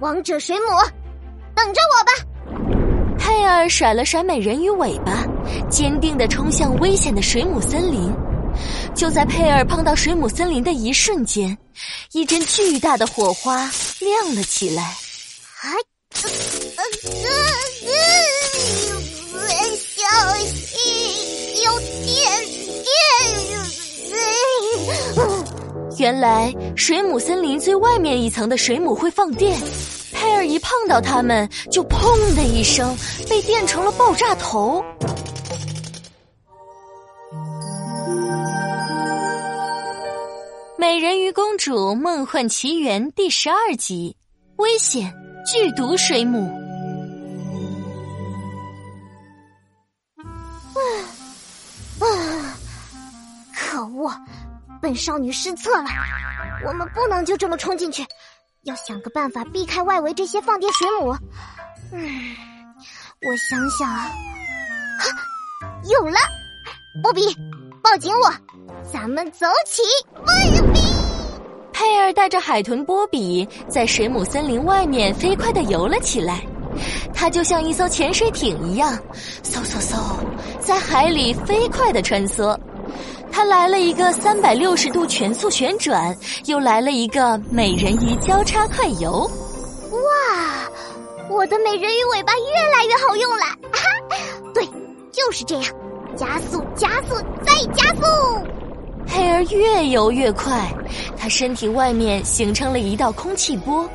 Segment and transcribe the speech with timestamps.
[0.00, 0.66] 王者水母，
[1.56, 2.12] 等着我吧！
[3.18, 5.26] 佩尔甩了甩美人鱼尾巴，
[5.68, 8.12] 坚定的冲向危险的水母森林。
[8.94, 11.56] 就在佩尔碰到水母森林的一瞬间，
[12.12, 14.82] 一阵巨大的火花亮了起来。
[14.82, 15.66] 啊，
[16.14, 16.30] 呃
[16.76, 16.84] 呃
[17.86, 17.92] 呃，
[25.98, 29.60] 原来水母森林最外面一层的水母会放电，
[30.12, 32.96] 佩尔一碰到它们，就砰的一声
[33.28, 34.80] 被电成了爆炸头。
[40.78, 44.16] 《美人鱼公主梦幻奇缘》第十二集：
[44.56, 45.12] 危险
[45.44, 46.48] 剧毒水母。
[50.16, 50.22] 啊
[51.98, 52.56] 啊！
[53.52, 54.12] 可恶，
[54.80, 55.88] 本少女失策了。
[56.66, 58.04] 我们不能就这么冲进去，
[58.62, 61.16] 要想个办法避开外围这些放电水母。
[61.92, 62.36] 嗯，
[63.26, 64.08] 我想想啊，
[65.84, 66.16] 有了，
[67.02, 67.34] 波比，
[67.82, 68.32] 抱紧我，
[68.92, 69.82] 咱们走起！
[70.12, 70.80] 波比。
[71.72, 76.44] 佩尔带着海豚波比在水母森林外面飞快的游了起来，
[77.14, 78.92] 它就像一艘潜水艇一样，
[79.44, 80.16] 嗖嗖嗖，
[80.58, 82.58] 在海里飞快的穿梭。
[83.30, 89.30] 它来了一个三百六十度全速旋转，又来了一个美人鱼交叉快游。
[89.92, 89.98] 哇，
[91.30, 93.44] 我的美人鱼尾巴越来越好用了！
[94.52, 94.64] 对，
[95.12, 95.72] 就是这样，
[96.16, 98.02] 加速，加速，再加速。
[99.06, 100.70] 佩儿越游越快，
[101.16, 103.88] 他身体外面形成了一道空气波，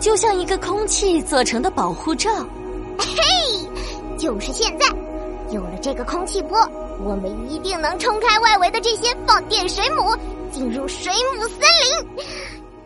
[0.00, 2.30] 就像一个空气做成的保护罩。
[2.98, 3.06] 嘿，
[4.16, 4.86] 就是现在，
[5.50, 6.58] 有了这个空气波，
[7.02, 10.16] 我们一定能冲开外围的这些放电水母，
[10.50, 12.24] 进入水母森林。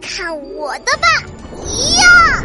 [0.00, 1.08] 看我的吧！
[2.00, 2.44] 呀！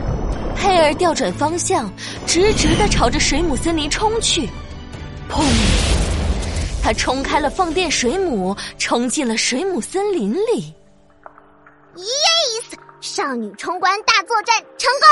[0.56, 1.92] 佩尔调转方向，
[2.28, 4.48] 直直的朝着水母森林冲去。
[5.30, 5.44] 砰！
[6.84, 10.74] 他冲开了放电水母，冲进了水母森林里。
[11.96, 15.08] Yes，少女冲关大作战成功！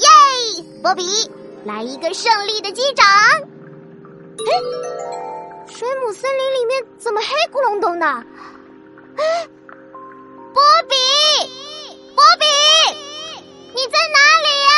[0.00, 1.30] 耶，波比，
[1.64, 3.04] 来一个胜利的击掌。
[4.38, 4.50] 哎，
[5.70, 8.06] 水母森林里面怎么黑咕隆咚的？
[8.06, 9.48] 哎，
[10.52, 10.96] 波比，
[12.14, 12.44] 波比，
[13.72, 14.70] 你在哪里呀？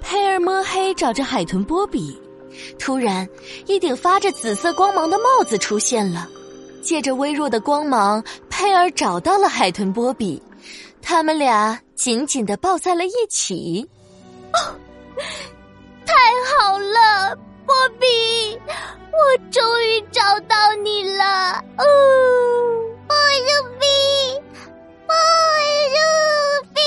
[0.00, 2.18] 佩尔摸黑找着海豚波比，
[2.78, 3.28] 突然，
[3.66, 6.26] 一顶发着紫色光芒的帽子出现了。
[6.80, 10.42] 借着微弱的光芒，佩尔找到了海豚波比，
[11.02, 13.86] 他们俩紧紧的抱在了一起。
[17.98, 18.06] 比，
[19.12, 19.18] 我
[19.50, 21.62] 终于找到你了。
[21.76, 21.84] 哦，
[23.06, 23.16] 波
[23.78, 23.86] 比，
[25.06, 25.14] 波
[26.74, 26.80] 比。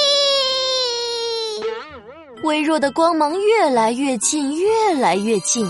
[2.44, 5.70] 微弱的光芒越来越近，越来越近。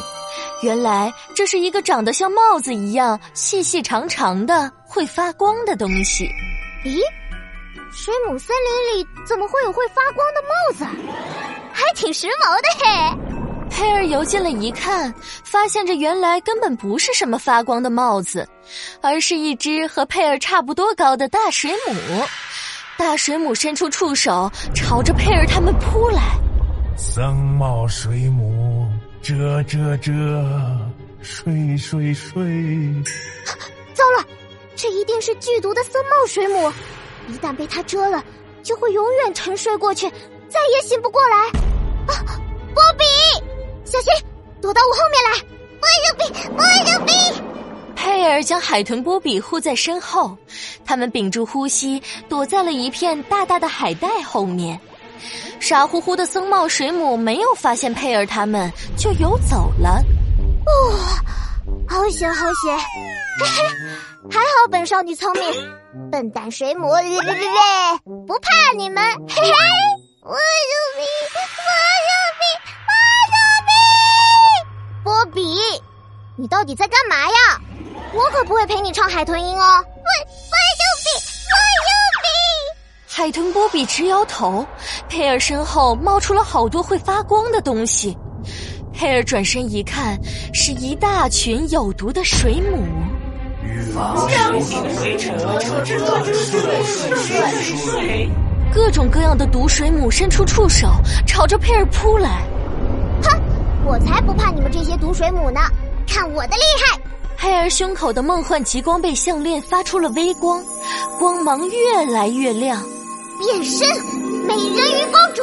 [0.63, 6.29] 原来这是一个长得像帽子一样细细长长的会发光的东西。
[6.85, 7.01] 咦，
[7.91, 10.85] 水母森林里怎么会有会发光的帽子？
[11.73, 12.87] 还挺时髦的嘿！
[13.81, 15.11] 佩尔游进了一看，
[15.43, 18.47] 发现这原来根本不是什么发光的帽子，
[19.01, 21.95] 而是一只和佩尔差不多高的大水母。
[22.95, 26.21] 大水母伸出触手，朝着佩尔他们扑来。
[26.95, 28.87] 僧帽水母。
[29.23, 30.11] 遮遮遮，
[31.21, 32.33] 睡睡睡！
[33.93, 34.25] 糟了，
[34.75, 36.71] 这一定是剧毒的僧帽水母，
[37.27, 38.23] 一旦被它蛰了，
[38.61, 40.07] 就会永远沉睡过去，
[40.49, 41.37] 再也醒不过来。
[42.07, 42.13] 啊，
[42.73, 43.03] 波比，
[43.91, 44.13] 小心，
[44.61, 45.31] 躲到我后面来！
[45.81, 45.83] 波
[46.17, 46.23] 比，
[46.55, 46.63] 波
[47.05, 47.11] 比！
[47.93, 50.37] 佩尔将海豚波比护在身后，
[50.85, 54.79] 他们屏住呼吸，躲在了一片大大的海带后面。
[55.59, 60.01] 傻乎乎的僧帽水母没有发现佩尔他们，就游走了。
[60.65, 60.95] 哦，
[61.85, 62.77] 好险好险！
[62.77, 63.63] 嘿嘿，
[64.31, 65.43] 还好本少女聪明，
[66.09, 66.87] 笨蛋水母，
[68.25, 69.03] 不怕你们！
[69.27, 69.51] 嘿嘿，
[70.23, 70.39] 我有
[70.95, 71.03] 比，
[75.21, 75.55] 波比，
[76.35, 77.61] 你到底在干嘛呀？
[78.13, 80.57] 我可不会陪你唱海豚音哦喂喂。
[83.07, 84.65] 海豚波比直摇头，
[85.07, 88.17] 佩尔身后冒出了好多会发光的东西。
[88.91, 90.17] 佩尔转身一看，
[90.53, 92.83] 是一大群有毒的水母。
[98.73, 100.87] 各种各样的毒水母伸出触手，
[101.27, 102.41] 朝着佩尔扑来。
[103.81, 105.59] 哼，我才不怕你们这些毒水母呢！
[106.07, 106.99] 看我的厉害！
[107.37, 110.63] 黑儿胸口的梦幻极光贝项链发出了微光，
[111.17, 112.81] 光芒越来越亮。
[113.39, 113.87] 变身，
[114.45, 115.41] 美人鱼公主，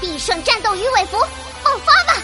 [0.00, 1.18] 必胜战斗鱼尾服
[1.64, 2.22] 爆发吧！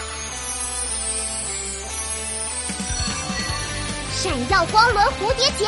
[4.15, 5.65] 闪耀光轮蝴蝶结，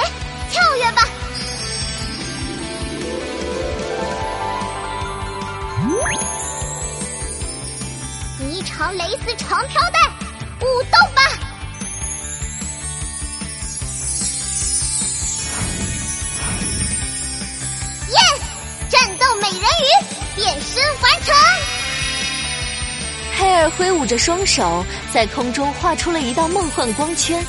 [9.26, 10.00] 丝长飘带，
[10.62, 11.22] 舞动吧
[18.08, 18.40] ！Yes，
[18.88, 19.66] 战斗美人鱼
[20.36, 21.34] 变身完成。
[23.34, 27.44] 佩尔挥舞着双手，在空中画出了一道梦幻光圈。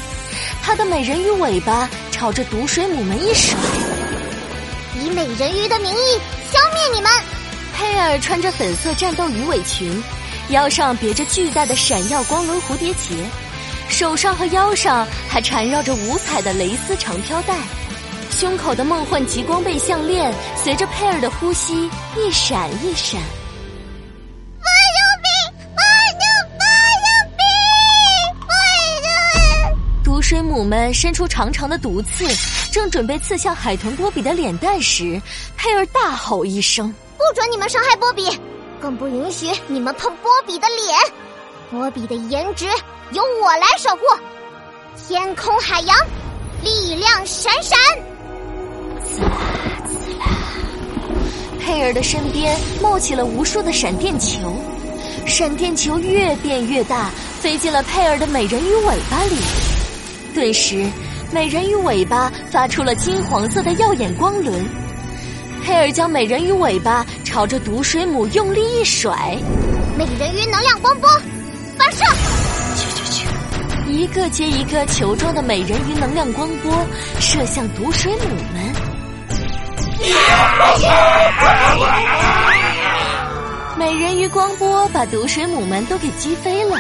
[0.62, 3.55] 他的美人鱼尾巴朝着毒水母们一甩，
[4.99, 6.19] 以美人鱼的名义
[6.50, 7.12] 消灭你们。
[7.76, 10.02] 佩尔穿着粉色战斗鱼尾裙，
[10.50, 13.16] 腰上别着巨大的闪耀光轮蝴蝶结，
[13.88, 17.56] 手上和腰上还缠绕着五彩的蕾丝长飘带，
[18.31, 23.20] 胸口的梦幻极光贝项链随着佩尔的呼吸一闪一闪。
[30.04, 32.25] 毒水母们伸出长长的毒刺，
[32.70, 35.20] 正准备刺向海豚波比的脸蛋时，
[35.56, 36.88] 佩尔大吼一声
[37.19, 38.40] ：“不准你们伤害波比，
[38.81, 40.99] 更不允许你们碰波比的脸！
[41.70, 42.67] 波比的颜值
[43.12, 44.02] 由我来守护！
[44.96, 45.96] 天空海洋，
[46.62, 47.78] 力量闪闪！”
[49.05, 49.31] 滋啦
[49.84, 50.26] 滋啦，
[51.61, 54.55] 佩尔的身边冒起了无数的闪电球，
[55.26, 59.37] 闪电球越变越大，飞进了佩尔的美人鱼尾巴里。
[60.34, 60.88] 顿时，
[61.32, 64.85] 美人鱼尾巴发出了金黄色的耀眼光轮。
[65.66, 69.36] 佩尔将美人鱼尾巴朝着毒水母用力一甩，
[69.98, 71.10] 美人鱼能量光波
[71.76, 72.04] 发射！
[72.76, 73.26] 去去去！
[73.90, 76.72] 一个接一个球状的美人鱼能量光波
[77.18, 78.72] 射向毒水母们。
[83.76, 86.76] 美人鱼光波把毒水母们都给击飞了。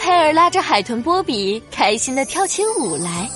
[0.00, 3.30] 佩尔拉着海豚波比，开心的跳起舞来。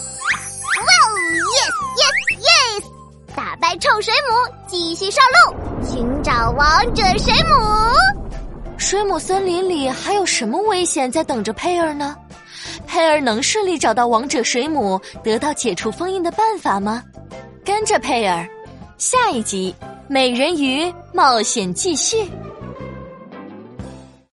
[3.65, 7.57] 来臭水母，继续上路寻找王者水母。
[8.77, 12.15] 水母森林里还有什么危险在等着佩儿呢？
[12.87, 17.03] 佩儿能顺利找到王者水母，得到解除封印的办法吗？
[17.65, 18.47] 跟着佩儿，
[18.99, 19.75] 下一集
[20.09, 22.31] 《美人鱼冒险》继续。